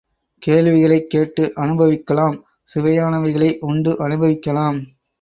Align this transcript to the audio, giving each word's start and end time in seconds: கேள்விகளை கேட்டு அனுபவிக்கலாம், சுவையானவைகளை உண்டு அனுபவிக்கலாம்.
கேள்விகளை 0.41 0.97
கேட்டு 1.07 1.51
அனுபவிக்கலாம், 1.55 2.37
சுவையானவைகளை 2.75 3.57
உண்டு 3.61 3.93
அனுபவிக்கலாம். 3.99 4.79